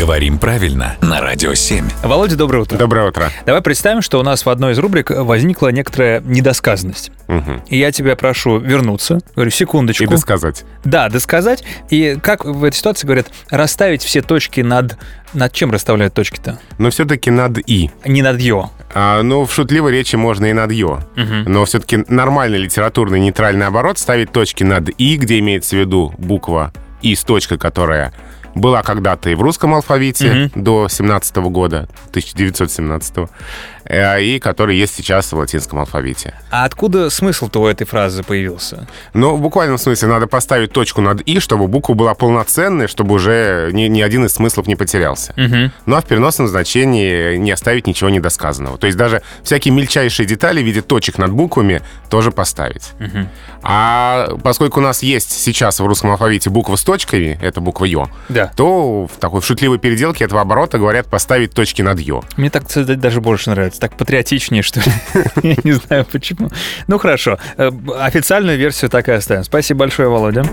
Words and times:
Говорим 0.00 0.38
правильно 0.38 0.96
на 1.02 1.20
Радио 1.20 1.52
7. 1.52 1.86
Володя, 2.02 2.34
доброе 2.34 2.60
утро. 2.60 2.78
Доброе 2.78 3.08
утро. 3.08 3.30
Давай 3.44 3.60
представим, 3.60 4.00
что 4.00 4.18
у 4.18 4.22
нас 4.22 4.46
в 4.46 4.48
одной 4.48 4.72
из 4.72 4.78
рубрик 4.78 5.10
возникла 5.10 5.68
некоторая 5.68 6.22
недосказанность. 6.22 7.12
Мгм. 7.28 7.62
И 7.68 7.76
я 7.76 7.92
тебя 7.92 8.16
прошу 8.16 8.58
вернуться. 8.60 9.18
Говорю, 9.34 9.50
секундочку. 9.50 10.04
И 10.04 10.06
досказать. 10.06 10.64
Да, 10.84 11.10
досказать. 11.10 11.64
И 11.90 12.16
как 12.22 12.46
в 12.46 12.64
этой 12.64 12.76
ситуации 12.76 13.06
говорят, 13.06 13.26
расставить 13.50 14.02
все 14.02 14.22
точки 14.22 14.62
над... 14.62 14.96
Над 15.34 15.52
чем 15.52 15.70
расставляют 15.70 16.14
точки-то? 16.14 16.58
Но 16.78 16.88
все-таки 16.88 17.30
над 17.30 17.58
«и». 17.58 17.90
Не 18.06 18.22
над 18.22 18.40
«ё». 18.40 18.70
А, 18.94 19.20
ну, 19.20 19.44
в 19.44 19.52
шутливой 19.52 19.92
речи 19.92 20.16
можно 20.16 20.46
и 20.46 20.54
над 20.54 20.72
«ё». 20.72 21.00
Но 21.14 21.66
все-таки 21.66 22.04
нормальный 22.08 22.56
литературный 22.58 23.20
нейтральный 23.20 23.66
оборот 23.66 23.98
ставить 23.98 24.32
точки 24.32 24.64
над 24.64 24.88
«и», 24.88 25.18
где 25.18 25.38
имеется 25.40 25.76
в 25.76 25.78
виду 25.78 26.14
буква 26.16 26.72
«и» 27.02 27.14
с 27.14 27.22
точкой, 27.22 27.58
которая 27.58 28.14
была 28.54 28.82
когда-то 28.82 29.30
и 29.30 29.34
в 29.34 29.42
русском 29.42 29.74
алфавите 29.74 30.50
до 30.54 30.88
17 30.88 31.36
года, 31.36 31.88
1917 32.10 33.28
э, 33.84 34.22
и 34.22 34.38
который 34.38 34.76
есть 34.76 34.94
сейчас 34.94 35.32
в 35.32 35.36
латинском 35.36 35.78
алфавите. 35.78 36.34
А 36.50 36.64
откуда 36.64 37.10
смысл-то 37.10 37.60
у 37.60 37.66
этой 37.66 37.86
фразы 37.86 38.22
появился? 38.22 38.86
Но 39.14 39.36
в 39.36 39.40
буквальном 39.40 39.78
смысле 39.78 40.08
надо 40.08 40.26
поставить 40.26 40.72
точку 40.72 41.00
над 41.00 41.20
«и», 41.22 41.40
чтобы 41.40 41.66
буква 41.68 41.94
была 41.94 42.14
полноценной, 42.14 42.88
чтобы 42.88 43.14
уже 43.14 43.70
ни, 43.72 43.82
ни 43.84 44.00
один 44.00 44.24
из 44.26 44.32
смыслов 44.32 44.66
не 44.66 44.76
потерялся. 44.76 45.32
Ну 45.86 45.96
а 45.96 46.00
в 46.00 46.06
переносном 46.06 46.48
значении 46.48 47.36
не 47.36 47.50
оставить 47.50 47.86
ничего 47.86 48.10
недосказанного. 48.10 48.78
То 48.78 48.86
есть 48.86 48.98
даже 48.98 49.22
всякие 49.42 49.74
мельчайшие 49.74 50.26
детали 50.26 50.62
в 50.62 50.66
виде 50.66 50.82
точек 50.82 51.18
над 51.18 51.32
буквами 51.32 51.82
тоже 52.08 52.30
поставить. 52.30 52.90
А 53.62 54.28
поскольку 54.42 54.80
у 54.80 54.82
нас 54.82 55.02
есть 55.02 55.30
сейчас 55.32 55.80
в 55.80 55.86
русском 55.86 56.10
алфавите 56.10 56.48
буква 56.50 56.76
с 56.76 56.82
точками, 56.82 57.38
это 57.42 57.60
буква 57.60 57.84
«ё», 57.84 58.08
Да. 58.28 58.39
То 58.46 59.06
в 59.06 59.16
такой 59.18 59.42
шутливой 59.42 59.78
переделке 59.78 60.24
этого 60.24 60.40
оборота 60.40 60.78
говорят 60.78 61.06
поставить 61.06 61.52
точки 61.52 61.82
над 61.82 61.98
«ё». 62.00 62.22
Мне 62.36 62.50
так 62.50 62.64
даже 62.98 63.20
больше 63.20 63.50
нравится. 63.50 63.80
Так 63.80 63.96
патриотичнее, 63.96 64.62
что 64.62 64.80
ли. 64.80 64.86
Я 65.42 65.56
не 65.64 65.72
знаю 65.72 66.06
почему. 66.10 66.50
Ну 66.86 66.98
хорошо. 66.98 67.38
Э, 67.56 67.70
Официальную 67.98 68.58
версию 68.58 68.90
так 68.90 69.08
и 69.08 69.12
оставим. 69.12 69.44
Спасибо 69.44 69.80
большое, 69.80 70.08
Володя. 70.08 70.44